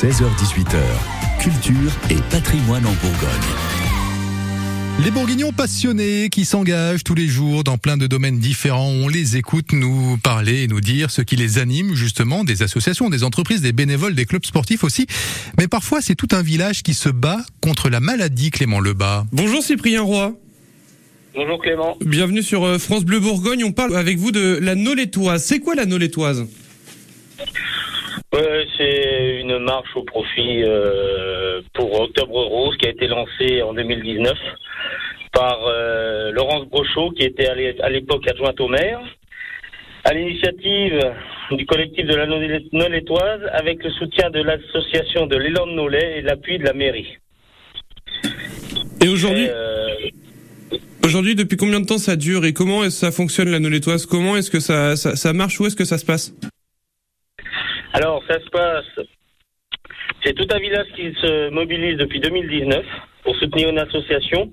16h18h, 0.00 0.78
culture 1.40 1.92
et 2.08 2.16
patrimoine 2.30 2.86
en 2.86 2.92
Bourgogne. 3.02 3.50
Les 5.04 5.10
Bourguignons 5.10 5.52
passionnés 5.52 6.30
qui 6.30 6.46
s'engagent 6.46 7.04
tous 7.04 7.14
les 7.14 7.26
jours 7.26 7.64
dans 7.64 7.76
plein 7.76 7.98
de 7.98 8.06
domaines 8.06 8.38
différents, 8.38 8.88
on 8.88 9.08
les 9.08 9.36
écoute 9.36 9.74
nous 9.74 10.16
parler 10.16 10.62
et 10.62 10.68
nous 10.68 10.80
dire 10.80 11.10
ce 11.10 11.20
qui 11.20 11.36
les 11.36 11.58
anime 11.58 11.94
justement, 11.94 12.44
des 12.44 12.62
associations, 12.62 13.10
des 13.10 13.24
entreprises, 13.24 13.60
des 13.60 13.74
bénévoles, 13.74 14.14
des 14.14 14.24
clubs 14.24 14.46
sportifs 14.46 14.84
aussi. 14.84 15.06
Mais 15.58 15.68
parfois 15.68 16.00
c'est 16.00 16.14
tout 16.14 16.28
un 16.32 16.40
village 16.40 16.82
qui 16.82 16.94
se 16.94 17.10
bat 17.10 17.42
contre 17.60 17.90
la 17.90 18.00
maladie, 18.00 18.50
Clément 18.50 18.80
Lebas. 18.80 19.26
Bonjour 19.32 19.62
Cyprien 19.62 20.00
Roy. 20.00 20.32
Bonjour 21.34 21.60
Clément. 21.60 21.98
Bienvenue 22.00 22.42
sur 22.42 22.64
euh, 22.64 22.78
France 22.78 23.04
Bleu 23.04 23.20
Bourgogne. 23.20 23.64
On 23.64 23.72
parle 23.72 23.94
avec 23.98 24.16
vous 24.16 24.32
de 24.32 24.58
la 24.62 24.76
Nolétoise. 24.76 25.44
C'est 25.44 25.60
quoi 25.60 25.74
la 25.74 25.84
Nolétoise 25.84 26.46
Ouais, 28.32 28.64
c'est 28.78 29.40
une 29.40 29.58
marche 29.58 29.88
au 29.96 30.04
profit 30.04 30.62
euh, 30.62 31.60
pour 31.74 32.00
Octobre 32.00 32.44
Rose 32.44 32.76
qui 32.76 32.86
a 32.86 32.90
été 32.90 33.08
lancée 33.08 33.60
en 33.62 33.74
2019 33.74 34.32
par 35.32 35.58
euh, 35.66 36.30
Laurence 36.30 36.68
Brochot 36.68 37.10
qui 37.10 37.24
était 37.24 37.48
à 37.48 37.88
l'époque 37.90 38.28
adjointe 38.28 38.60
au 38.60 38.68
maire 38.68 39.00
à 40.04 40.14
l'initiative 40.14 41.12
du 41.50 41.66
collectif 41.66 42.06
de 42.06 42.14
la 42.14 42.26
Nolétoise 42.26 43.40
avec 43.52 43.82
le 43.82 43.90
soutien 43.90 44.30
de 44.30 44.42
l'association 44.42 45.26
de 45.26 45.36
l'élan 45.36 45.66
de 45.66 45.72
Nolay 45.72 46.18
et 46.18 46.22
l'appui 46.22 46.58
de 46.58 46.64
la 46.64 46.72
mairie. 46.72 47.18
Et 49.02 49.08
aujourd'hui 49.08 49.48
Aujourd'hui, 51.02 51.34
depuis 51.34 51.56
combien 51.56 51.80
de 51.80 51.86
temps 51.86 51.98
ça 51.98 52.14
dure 52.14 52.44
et 52.44 52.52
comment 52.52 52.84
est-ce 52.84 53.00
que 53.00 53.06
ça 53.06 53.10
fonctionne 53.10 53.50
la 53.50 53.58
Nolétoise 53.58 54.06
Comment 54.06 54.36
est-ce 54.36 54.50
que 54.50 54.60
ça, 54.60 54.94
ça, 54.96 55.16
ça 55.16 55.32
marche? 55.32 55.58
Où 55.58 55.66
est-ce 55.66 55.74
que 55.74 55.84
ça 55.84 55.98
se 55.98 56.04
passe? 56.04 56.32
Alors, 57.92 58.22
ça 58.28 58.40
se 58.40 58.48
passe. 58.50 59.00
C'est 60.24 60.34
tout 60.34 60.46
un 60.52 60.58
village 60.58 60.86
qui 60.94 61.12
se 61.14 61.50
mobilise 61.50 61.96
depuis 61.96 62.20
2019 62.20 62.84
pour 63.24 63.36
soutenir 63.36 63.70
une 63.70 63.78
association. 63.78 64.50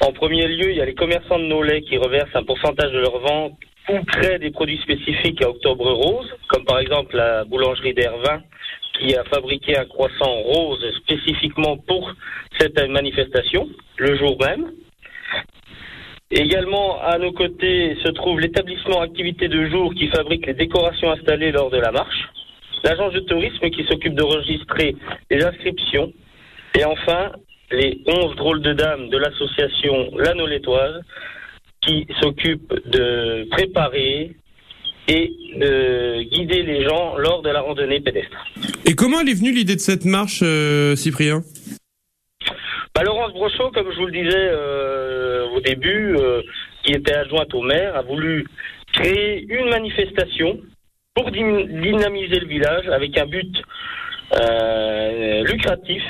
En 0.00 0.12
premier 0.12 0.48
lieu, 0.48 0.70
il 0.70 0.76
y 0.76 0.80
a 0.80 0.86
les 0.86 0.94
commerçants 0.94 1.38
de 1.38 1.44
Nolay 1.44 1.82
qui 1.82 1.98
reversent 1.98 2.34
un 2.34 2.44
pourcentage 2.44 2.92
de 2.92 2.98
leur 2.98 3.18
vente 3.18 3.58
ou 3.88 4.02
créent 4.04 4.38
des 4.38 4.50
produits 4.50 4.80
spécifiques 4.82 5.42
à 5.42 5.50
Octobre 5.50 5.90
Rose, 5.90 6.34
comme 6.48 6.64
par 6.64 6.78
exemple 6.78 7.16
la 7.16 7.44
boulangerie 7.44 7.94
d'Hervin 7.94 8.42
qui 8.98 9.14
a 9.16 9.24
fabriqué 9.24 9.76
un 9.78 9.84
croissant 9.86 10.34
rose 10.42 10.84
spécifiquement 10.98 11.76
pour 11.78 12.12
cette 12.58 12.78
manifestation, 12.88 13.68
le 13.96 14.16
jour 14.16 14.36
même. 14.40 14.72
Également, 16.30 17.02
à 17.02 17.18
nos 17.18 17.32
côtés, 17.32 17.96
se 18.04 18.10
trouve 18.10 18.38
l'établissement 18.38 19.00
Activité 19.00 19.48
de 19.48 19.68
jour 19.68 19.92
qui 19.94 20.08
fabrique 20.08 20.46
les 20.46 20.54
décorations 20.54 21.10
installées 21.10 21.50
lors 21.50 21.70
de 21.70 21.78
la 21.78 21.90
marche, 21.90 22.28
l'agence 22.84 23.12
de 23.12 23.20
tourisme 23.20 23.68
qui 23.70 23.84
s'occupe 23.84 24.14
de 24.14 24.22
registrer 24.22 24.94
les 25.30 25.42
inscriptions, 25.44 26.12
et 26.78 26.84
enfin, 26.84 27.32
les 27.72 28.00
11 28.06 28.36
drôles 28.36 28.62
de 28.62 28.72
dames 28.72 29.08
de 29.08 29.18
l'association 29.18 30.16
L'Anneau-Létoise 30.16 31.02
qui 31.80 32.06
s'occupe 32.20 32.72
de 32.88 33.48
préparer 33.50 34.32
et 35.08 35.32
de 35.56 36.22
guider 36.22 36.62
les 36.62 36.84
gens 36.84 37.16
lors 37.16 37.42
de 37.42 37.50
la 37.50 37.60
randonnée 37.60 38.00
pédestre. 38.00 38.46
Et 38.86 38.94
comment 38.94 39.20
elle 39.20 39.28
est 39.30 39.34
venue 39.34 39.52
l'idée 39.52 39.74
de 39.74 39.80
cette 39.80 40.04
marche, 40.04 40.40
euh, 40.44 40.94
Cyprien? 40.94 41.42
Bah, 42.94 43.02
Laurence 43.02 43.32
Brochot, 43.32 43.70
comme 43.70 43.90
je 43.90 43.96
vous 43.96 44.06
le 44.06 44.12
disais 44.12 44.36
euh, 44.36 45.29
au 45.52 45.60
début, 45.60 46.16
euh, 46.16 46.42
qui 46.82 46.92
était 46.92 47.14
adjointe 47.14 47.52
au 47.54 47.62
maire, 47.62 47.96
a 47.96 48.02
voulu 48.02 48.46
créer 48.92 49.44
une 49.48 49.68
manifestation 49.68 50.58
pour 51.14 51.30
dynamiser 51.30 52.40
le 52.40 52.46
village 52.46 52.88
avec 52.88 53.16
un 53.18 53.26
but 53.26 53.62
euh, 54.40 55.44
lucratif 55.44 56.02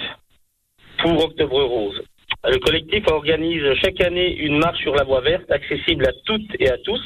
pour 0.98 1.24
Octobre 1.24 1.62
Rose. 1.62 2.02
Le 2.44 2.58
collectif 2.58 3.04
organise 3.10 3.62
chaque 3.82 4.00
année 4.00 4.34
une 4.36 4.58
marche 4.58 4.80
sur 4.80 4.94
la 4.94 5.04
voie 5.04 5.20
verte 5.20 5.50
accessible 5.50 6.06
à 6.06 6.12
toutes 6.24 6.50
et 6.58 6.70
à 6.70 6.78
tous, 6.78 7.02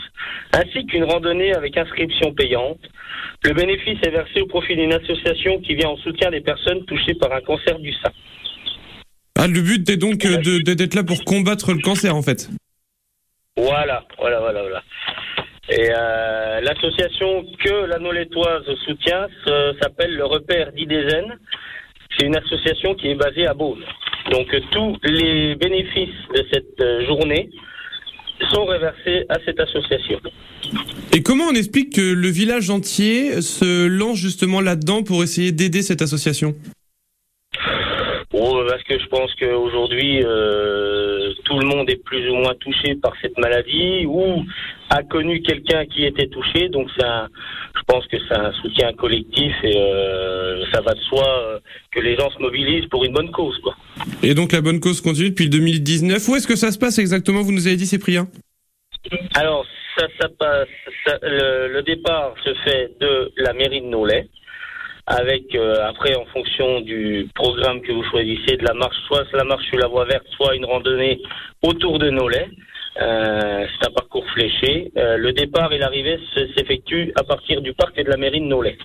ainsi 0.53 0.87
qu'une 0.87 1.05
randonnée 1.05 1.55
avec 1.55 1.77
inscription 1.77 2.33
payante. 2.34 2.78
Le 3.43 3.53
bénéfice 3.53 3.99
est 4.06 4.11
versé 4.11 4.43
au 4.43 4.47
profit 4.47 4.77
d'une 4.77 4.93
association 4.93 5.61
qui 5.61 5.75
vient 5.75 5.89
en 5.89 5.97
soutien 5.97 6.31
des 6.31 6.41
personnes 6.41 6.84
touchées 6.84 7.15
par 7.15 7.33
un 7.33 7.41
cancer 7.41 7.78
du 7.81 7.93
sein. 7.95 8.12
Ah, 9.44 9.47
le 9.47 9.60
but 9.60 9.87
est 9.91 9.99
donc 9.99 10.25
euh, 10.25 10.38
d'être 10.38 10.94
là 10.94 11.05
pour 11.05 11.22
combattre 11.22 11.75
le 11.75 11.82
cancer, 11.82 12.16
en 12.16 12.22
fait. 12.22 12.49
Voilà, 13.59 14.03
voilà, 14.19 14.41
voilà, 14.41 14.62
voilà. 14.62 14.82
Et 15.69 15.91
euh, 15.91 16.62
l'association 16.62 17.44
que 17.62 17.84
la 17.84 17.99
Nolétoise 17.99 18.65
soutient 18.87 19.27
s'appelle 19.83 20.16
le 20.16 20.25
Repère 20.25 20.72
d'Idézen. 20.72 21.27
C'est 22.16 22.25
une 22.25 22.37
association 22.37 22.94
qui 22.94 23.09
est 23.09 23.16
basée 23.16 23.47
à 23.47 23.53
Beaune. 23.53 23.84
Donc 24.31 24.49
tous 24.71 24.97
les 25.04 25.56
bénéfices 25.56 26.09
de 26.34 26.47
cette 26.50 26.81
euh, 26.81 27.04
journée 27.04 27.50
sont 28.50 28.65
reversés 28.65 29.27
à 29.28 29.37
cette 29.44 29.60
association. 29.60 30.21
Et 31.12 31.22
comment 31.22 31.44
on 31.44 31.54
explique 31.54 31.97
que 31.97 32.15
le 32.15 32.28
village 32.28 32.71
entier 32.71 33.43
se 33.43 33.88
lance 33.88 34.16
justement 34.16 34.62
là-dedans 34.62 35.03
pour 35.03 35.22
essayer 35.22 35.53
d'aider 35.53 35.83
cette 35.83 36.00
association 36.00 36.54
Oh, 38.37 38.65
parce 38.69 38.83
que 38.83 38.99
je 38.99 39.06
pense 39.25 39.35
qu'aujourd'hui, 39.37 40.23
euh, 40.23 41.33
tout 41.45 41.59
le 41.59 41.67
monde 41.67 41.89
est 41.89 42.03
plus 42.05 42.29
ou 42.31 42.35
moins 42.35 42.55
touché 42.61 42.95
par 42.97 43.12
cette 43.23 43.39
maladie 43.39 44.05
ou 44.07 44.45
a 44.91 45.03
connu 45.03 45.41
quelqu'un 45.41 45.87
qui 45.87 46.05
était 46.05 46.27
touché. 46.27 46.69
Donc, 46.69 46.89
c'est 46.99 47.07
je 47.77 47.83
pense 47.87 48.07
que 48.07 48.17
c'est 48.29 48.37
un 48.37 48.53
soutien 48.53 48.93
collectif 48.93 49.53
et 49.63 49.77
euh, 49.77 50.65
ça 50.73 50.81
va 50.81 50.93
de 50.93 51.01
soi 51.01 51.25
euh, 51.27 51.59
que 51.91 52.01
les 52.01 52.17
gens 52.17 52.31
se 52.31 52.39
mobilisent 52.39 52.87
pour 52.87 53.05
une 53.05 53.13
bonne 53.13 53.31
cause. 53.31 53.59
Quoi. 53.63 53.75
Et 54.23 54.34
donc, 54.34 54.53
la 54.53 54.61
bonne 54.61 54.81
cause 54.81 55.01
continue 55.01 55.31
depuis 55.31 55.49
2019. 55.49 56.29
Où 56.29 56.37
est-ce 56.37 56.47
que 56.47 56.57
ça 56.57 56.71
se 56.71 56.79
passe 56.79 56.99
exactement? 56.99 57.43
Vous 57.43 57.53
nous 57.53 57.67
avez 57.67 57.77
dit, 57.77 57.87
Cyprien 57.87 58.29
Alors, 59.34 59.67
ça, 59.97 60.07
ça 60.21 60.29
passe. 60.39 60.69
le, 61.23 61.73
le, 61.73 61.83
départ 61.83 62.34
se 62.45 62.55
fait 62.65 62.91
de 63.01 63.33
la 63.39 63.53
mairie 63.55 63.81
de 63.81 63.87
Nolay 63.87 64.29
avec 65.06 65.54
euh, 65.54 65.87
après 65.87 66.15
en 66.15 66.25
fonction 66.26 66.81
du 66.81 67.28
programme 67.34 67.82
que 67.82 67.92
vous 67.92 68.04
choisissez 68.04 68.56
de 68.56 68.65
la 68.65 68.75
marche, 68.75 68.97
soit 69.06 69.25
la 69.34 69.44
marche 69.44 69.66
sur 69.66 69.78
la 69.78 69.87
voie 69.87 70.06
verte, 70.06 70.26
soit 70.37 70.54
une 70.54 70.65
randonnée 70.65 71.20
autour 71.62 71.98
de 71.98 72.10
Nolay. 72.10 72.48
Euh, 73.00 73.66
c'est 73.66 73.88
un 73.88 73.92
parcours 73.92 74.25
fléché. 74.31 74.92
Euh, 74.97 75.16
le 75.16 75.32
départ 75.32 75.72
et 75.72 75.78
l'arrivée 75.78 76.19
s'effectuent 76.56 77.12
à 77.16 77.25
partir 77.25 77.60
du 77.60 77.75
parc 77.75 77.97
de 77.97 78.09
la 78.09 78.16
mairie 78.16 78.41
de 78.41 78.47
Nolay, 78.47 78.78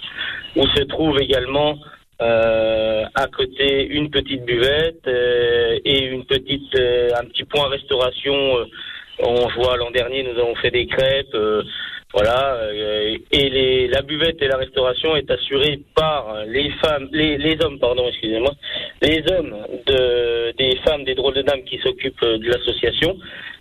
où 0.55 0.65
se 0.67 0.83
trouve 0.83 1.21
également 1.21 1.77
euh, 2.21 3.05
à 3.15 3.27
côté 3.27 3.85
une 3.85 4.09
petite 4.09 4.43
buvette 4.43 5.07
et 5.07 6.05
une 6.05 6.25
petite 6.25 6.75
un 6.75 7.25
petit 7.25 7.45
point 7.45 7.69
restauration. 7.69 8.65
on 9.19 9.47
voit 9.55 9.77
l'an 9.77 9.91
dernier 9.91 10.23
nous 10.23 10.37
avons 10.39 10.55
fait 10.55 10.71
des 10.71 10.87
crêpes. 10.87 11.37
Voilà, 12.11 12.55
euh, 12.55 13.17
et 13.31 13.49
les, 13.49 13.87
la 13.87 14.01
buvette 14.01 14.41
et 14.41 14.47
la 14.47 14.57
restauration 14.57 15.15
est 15.15 15.29
assurée 15.29 15.79
par 15.95 16.43
les 16.47 16.71
femmes, 16.83 17.07
les, 17.11 17.37
les 17.37 17.55
hommes, 17.63 17.77
pardon, 17.77 18.07
excusez-moi, 18.07 18.51
les 19.03 19.23
hommes 19.31 19.55
de, 19.85 20.51
des 20.57 20.75
femmes, 20.83 21.03
des 21.03 21.13
drôles 21.13 21.35
de 21.35 21.43
dames 21.43 21.63
qui 21.65 21.77
s'occupent 21.77 22.25
de 22.25 22.49
l'association, 22.49 23.15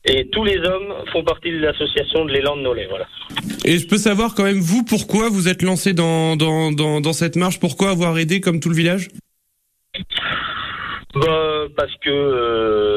et 0.06 0.28
tous 0.30 0.44
les 0.44 0.56
hommes 0.56 0.94
font 1.12 1.22
partie 1.24 1.50
de 1.50 1.58
l'association 1.58 2.24
de 2.24 2.32
l'élan 2.32 2.56
de 2.56 2.62
Nolay, 2.62 2.86
voilà. 2.88 3.06
Et 3.66 3.76
je 3.76 3.86
peux 3.86 3.98
savoir 3.98 4.34
quand 4.34 4.44
même 4.44 4.60
vous 4.60 4.82
pourquoi 4.82 5.28
vous 5.28 5.48
êtes 5.48 5.60
lancé 5.60 5.92
dans, 5.92 6.34
dans, 6.36 6.72
dans, 6.72 7.02
dans 7.02 7.12
cette 7.12 7.36
marche, 7.36 7.60
pourquoi 7.60 7.90
avoir 7.90 8.16
aidé 8.18 8.40
comme 8.40 8.60
tout 8.60 8.70
le 8.70 8.76
village? 8.76 9.08
Bah, 11.14 11.66
parce 11.76 11.94
que 12.02 12.10
euh, 12.10 12.87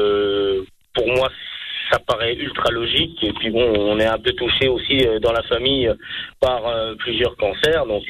paraît 2.32 2.42
ultra 2.42 2.70
logique. 2.70 3.18
Et 3.22 3.32
puis 3.32 3.50
bon, 3.50 3.62
on 3.62 3.98
est 3.98 4.06
un 4.06 4.18
peu 4.18 4.32
touché 4.32 4.68
aussi 4.68 5.06
euh, 5.06 5.18
dans 5.20 5.32
la 5.32 5.42
famille 5.44 5.88
euh, 5.88 5.94
par 6.40 6.66
euh, 6.66 6.94
plusieurs 6.98 7.36
cancers. 7.36 7.86
Donc 7.86 8.02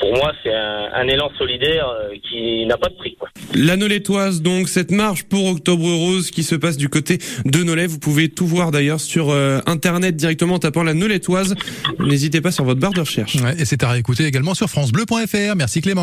pour 0.00 0.16
moi, 0.16 0.32
c'est 0.42 0.54
un, 0.54 1.06
élan 1.06 1.30
solidaire 1.38 1.86
qui 2.28 2.66
n'a 2.66 2.76
pas 2.76 2.88
de 2.88 2.96
prix. 2.96 3.16
Quoi. 3.16 3.28
La 3.54 3.76
Nolétoise, 3.76 4.42
donc 4.42 4.68
cette 4.68 4.90
marche 4.90 5.22
pour 5.24 5.46
Octobre 5.46 5.84
Rose 5.84 6.32
qui 6.32 6.42
se 6.42 6.56
passe 6.56 6.76
du 6.76 6.88
côté 6.88 7.18
de 7.44 7.62
Nolay. 7.62 7.86
Vous 7.86 8.00
pouvez 8.00 8.28
tout 8.28 8.46
voir 8.46 8.72
d'ailleurs 8.72 8.98
sur 8.98 9.30
internet 9.66 10.16
directement 10.16 10.54
en 10.54 10.58
tapant 10.58 10.82
la 10.82 10.94
Nolétoise. 10.94 11.54
N'hésitez 12.00 12.40
pas 12.40 12.50
sur 12.50 12.64
votre 12.64 12.80
barre 12.80 12.92
de 12.92 13.00
recherche. 13.00 13.36
Ouais, 13.36 13.54
et 13.56 13.64
c'est 13.64 13.84
à 13.84 13.90
réécouter 13.90 14.24
également 14.24 14.54
sur 14.54 14.68
francebleu.fr. 14.68 15.54
Merci 15.56 15.80
Clément. 15.80 15.94